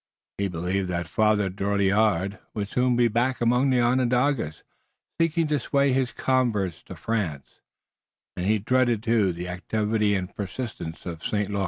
[0.39, 4.63] He believed that Father Drouillard would soon be back among the Onondagas,
[5.19, 7.59] seeking to sway his converts to France,
[8.35, 11.51] and he dreaded, too, the activity and persistency of St.
[11.51, 11.59] Luc.